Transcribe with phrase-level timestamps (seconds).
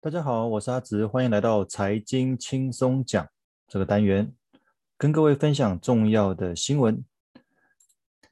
[0.00, 3.26] 大家好，我是阿直，欢迎来到财经轻松讲
[3.66, 4.32] 这个单元，
[4.96, 7.04] 跟各位分享重要的新闻。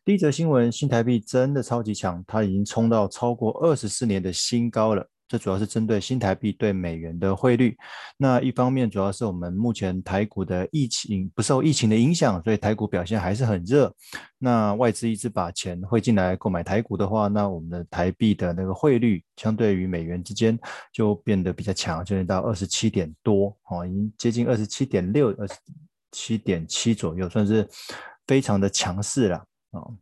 [0.04, 5.10] 第一则新闻，新台币真的超级强，它已经冲到超过二十四年的新高了。
[5.28, 7.76] 这主要是针对新台币对美元的汇率。
[8.16, 13.92] 那一方面，主要是我们目前台股的疫情不受疫情的影响，所以台股表现还是很热。
[14.38, 20.58] 那外资一直把钱汇进来购买台股的话，那我们的台币的那个汇率相对于美元之间
[20.92, 25.54] 就变得比较强，就到二十七点多哦，已经接近二十七点六、二十
[26.12, 27.68] 七点七左右，算是
[28.26, 29.80] 非常的强势了啊。
[29.80, 29.96] 哦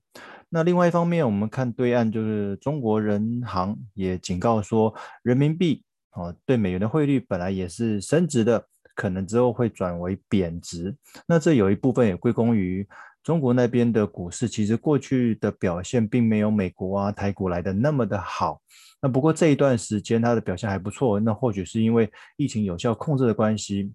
[0.54, 4.94] 那另外一方面，我们看对岸，就是中国人行也警告说，
[5.24, 5.82] 人民币
[6.12, 10.96] 哦对美元的汇率本来也是升值的，可能之后会转为贬值。
[11.26, 12.86] 那这有一部分也归功于
[13.24, 18.62] 中国那边的股市，其实过去的表现并没有美国啊台股来的那么的好。
[19.02, 23.92] 那不过这一段时间它的表现还不错，那或许是因为疫情有效控制的关系。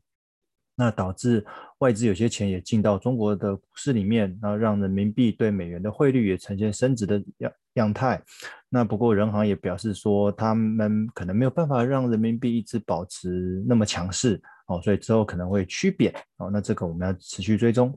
[0.80, 1.45] 那导致
[1.80, 8.21] 外资有些钱也进到中国的股市里面，然后让人民币对美元的汇率也呈现升值的样样态。
[8.69, 16.49] 那不过人行也表示说，他们可能没有办法让人民币一直保持那么强势哦，所以之后可能会趋贬哦。
[16.49, 17.93] 那这个我们要持续追踪。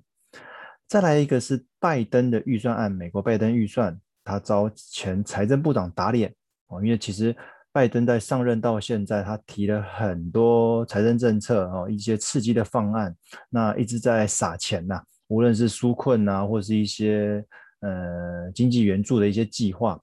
[0.89, 6.35] 再来一个是拜登的预算案，美国拜登预算他遭前财政部长打脸
[6.67, 7.33] 哦，因为其实。
[7.73, 13.17] 拜登在上任到现在，他提了很多财政政策哦，一些刺激的方案，
[13.49, 17.43] 那一直在撒钱呐，无论是纾困呐，或是一些
[17.81, 19.99] 呃经济援助的一些计划。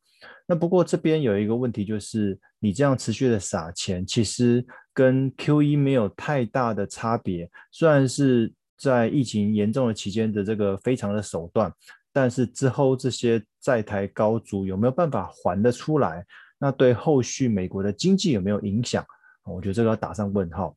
[0.48, 7.48] 那不过这边有一个问题，就是你这样持续的撒钱，其实跟 QE 没有太大的差别。
[7.72, 11.72] 虽然是在疫情严重的期间的这个非常的手段，
[12.12, 16.26] 但是之后这些债台高筑有没有办法还得出来？
[16.60, 19.04] 那对后续美国的经济有没有影响？
[19.46, 20.76] 我觉得这个要打上问号。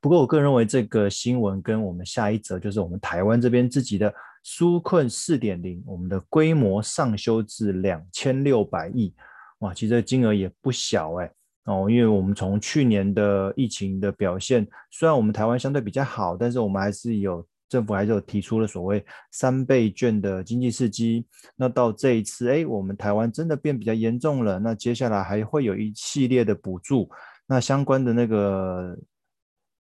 [0.00, 4.12] 不过我个人认为这个新闻跟我们下一则就是我们台湾这边自己的
[4.44, 9.14] 纾困四点零，我们的规模上修至两千六百亿，
[9.58, 11.30] 哇，其实这个金额也不小哎
[11.64, 17.46] 哦，因为我们从去年的疫情的表现，虽然我们台湾相对比较好，但是我们还是有。
[17.70, 27.08] 政府还是有提出了所谓三倍券的经济刺激，那到这一次，哎，我们台湾真的变比较严重了，那接下来还会有一系列的补助，
[27.46, 28.98] 那相关的那个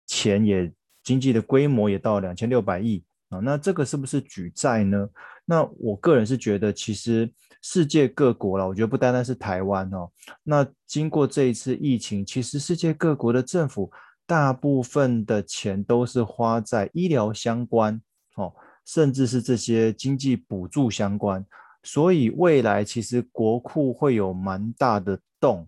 [0.05, 0.71] 钱也
[1.03, 5.09] 经济的规模也到两千六百亿啊，那这个是不是举债呢？
[5.43, 7.27] 那我个人是觉得，其实
[7.63, 10.07] 世界各国了，我觉得不单单是台湾哦，
[10.43, 13.91] 那经过这一次疫情，其实世界各国的政府。
[14.29, 17.99] 大部分的钱都是花在医疗相关，
[18.35, 18.53] 哦，
[18.85, 21.43] 甚至是这些经济补助相关，
[21.81, 25.67] 所以未来其实国库会有蛮大的洞。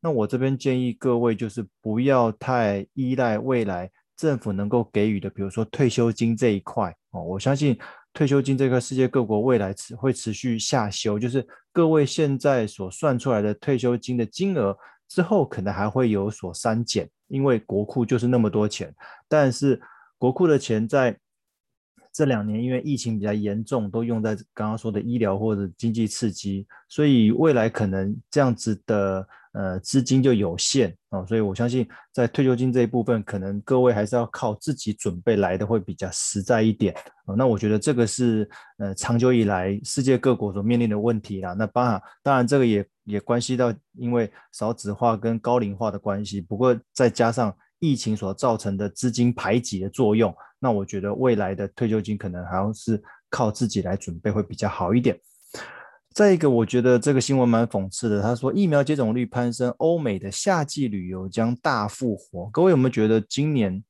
[0.00, 7.74] 那我这边建议各位就是不要太依赖未来政府能够给予的，比如说退休金这一块，哦，我相信
[8.12, 14.76] 退休金这个世界各国未来持会持续下修，就是各位现在所算出来的退休金的金额
[15.08, 17.08] 之后可能还会有所删减。
[17.28, 18.94] 因为国库就是那么多钱，
[19.28, 19.78] 但是
[20.16, 21.14] 国库的钱在
[22.10, 36.94] 这两年因为疫情比较严重，都用在刚刚说的医疗或者经济刺激，所以未来可能这样子的呃资金就有限啊、哦，所以我相信在退休金这一部分，可能各位还是要靠自己准备来的会比较实在一点、
[37.26, 38.48] 哦、那我觉得这个是
[38.78, 41.52] 呃长久以来世界各国所面临的问题啦。
[41.52, 42.86] 那当然，当然这个也。
[43.08, 55.18] 也关系到因为少子化跟高龄化的关系，不过再加上疫情所造成的资金排挤的作用，那我觉得未来的退休金可能还是靠自己来准备会比较好一点。
[56.18, 62.50] 再一个，我觉得这个新闻蛮讽刺的，他说疫苗接种率攀升，欧美的夏季旅游将大复活。
[62.50, 63.80] 各位有没有觉得今年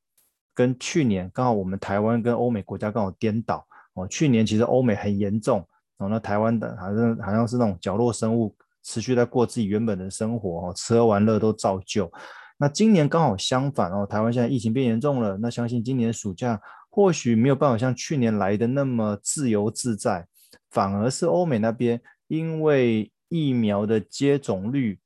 [0.53, 4.07] 跟去年刚好我们台湾跟欧美国家刚好颠倒哦？
[4.07, 8.55] 去年其实欧美很严重哦，那台湾的好像好像是那种角落生物。
[8.85, 12.13] 持续在过自己原本的生活哦，吃喝玩乐都照旧。
[12.59, 15.39] 那今年刚好相反哦，台湾现在疫情变严重了。
[15.39, 16.61] 那相信今年暑假
[16.91, 20.27] 或许没有办法像去年来的那么自由自在，
[20.69, 21.99] 反而是欧美那边
[22.29, 24.99] 因为疫苗的接种率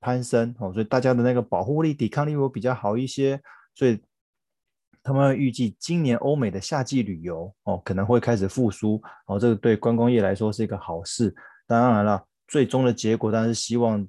[0.00, 3.38] 攀升哦，所以大家的那个保护力、抵抗力会比较好一些。
[3.74, 4.00] 所以
[5.02, 11.34] 他们预计今年欧美的夏季旅游哦可能会开始复苏哦，这个对观光业来说是一个好事。
[11.66, 12.24] 当然了。
[12.50, 14.08] 最终的结果当然是希望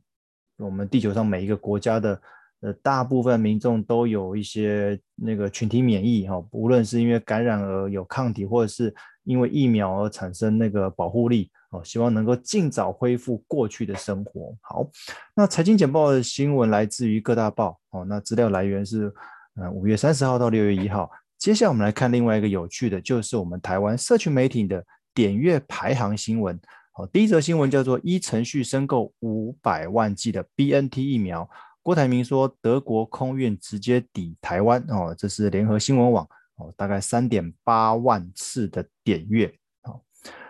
[0.59, 2.21] 我们地球上每一个国家的
[2.61, 8.95] 呃大部分民众都有一些那个群体免疫哈，无论是因为感染而有抗体，或者是
[9.29, 14.57] 因为疫苗而产生那个保护力哦，希望能够尽早恢复过去的生活。
[14.59, 14.89] 好，
[15.35, 19.13] 那财经简报的新闻来自于各大报哦，那资料来源是
[19.61, 21.07] 呃五月三十号到六月一号。
[21.37, 24.83] 接下来我们来看另外一个有趣的，就是我们台湾社群媒体的
[25.13, 26.59] 点阅排行新闻。
[26.91, 31.47] 好，第一则新闻叫做一程序申购五百万剂的 BNT 疫苗。
[31.83, 36.27] 郭台铭说德国空运直接抵台湾哦，这是联合新闻网
[36.59, 39.51] 哦，大概三点八万次的点阅。
[39.81, 40.03] 好，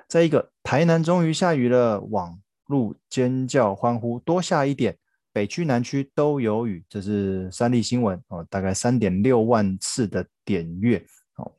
[0.08, 4.98] 再一个，台南终于下雨了，网路尖叫欢呼，多下一点。
[5.32, 11.06] 北区、南区都有雨，这是三立新闻哦，大概三点六万次的点阅。
[11.34, 11.56] 好，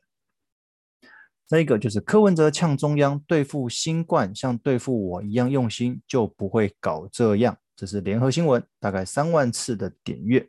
[1.47, 7.57] 再一个就是柯文哲呛中央，对付新冠像对付我一样用心，就不会搞这样。
[7.77, 10.47] 这是联合新闻，大概三万次的点阅。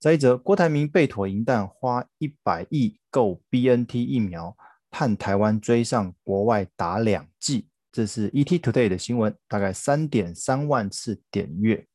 [0.00, 4.56] 再一则，郭台铭被妥银弹，花一百亿购 BNT 疫苗，
[4.90, 7.68] 盼台湾追上国外打两剂。
[7.92, 11.86] 这是 ETtoday 的新闻，大概三点三万次点阅。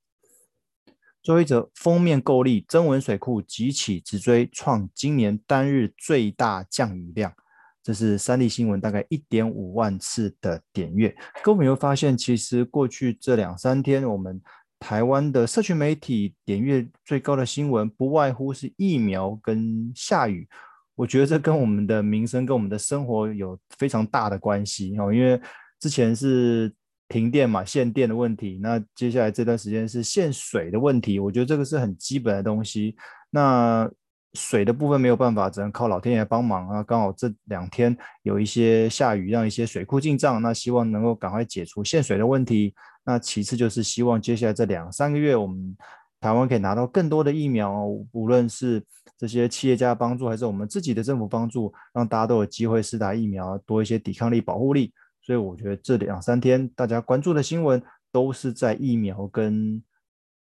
[1.23, 7.33] 最后一则，封面够力，增文水库急起直追，创今年单日最大降雨量。
[7.81, 11.15] 这是三立新闻，大概一点五万次的点阅。
[11.43, 14.39] 各位有没有发现，其实过去这两三天，我们
[14.85, 20.47] 台湾的社群媒体点阅最高的新闻，不外乎是疫苗跟下雨。
[20.93, 25.41] 我觉得这跟我们的民生、跟我们的生活有非常大的关系哦，因为。
[25.77, 26.73] 之前是
[27.09, 28.59] 停电嘛，限电的问题。
[28.61, 31.19] 那接下来这段时间是限水的问题。
[31.19, 32.95] 我觉得这个是很基本的东西。
[33.29, 33.87] 那
[34.33, 36.81] 水的部分没有办法，只能靠老天爷帮忙啊。
[36.81, 40.41] 刚好这两天有一些下雨，让一些水库进账。
[40.41, 42.73] 那希望能够赶快解除限水的问题。
[43.05, 45.77] 那其次就是希望接下来这两三个月，我们
[46.19, 48.83] 台湾可以拿到更多的疫苗，无论是
[49.17, 54.91] 这些企业家帮助，还是我们自己的政府帮助，让大家都有机会施打疫苗，多一些抵抗力、保护力。
[55.21, 57.81] 所以我觉得这两三天大家关注的新闻
[58.11, 59.81] 都是在疫苗跟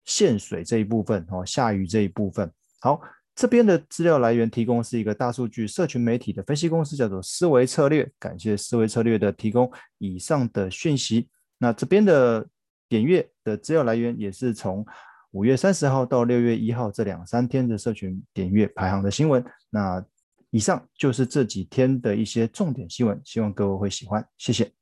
[0.05, 2.51] 限水这一部分哦，下雨这一部分。
[2.81, 3.01] 好，
[3.35, 8.11] 这边的资料来源提供是一个大数据社群媒体的分析公司，叫做思维策略。
[8.19, 11.29] 感谢思维策略的提供以上的讯息。
[11.59, 12.45] 那这边的
[12.93, 14.85] 点阅的资料来源也是从
[15.31, 19.43] 五月三十号到六月一号这两三天的社群点阅排行的新闻。
[19.71, 20.05] 那
[20.51, 24.82] 以上就是这几天的一些重点新闻，希望各位会喜欢，谢谢。